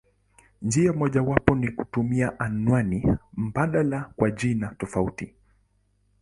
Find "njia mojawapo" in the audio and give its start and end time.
0.61-1.55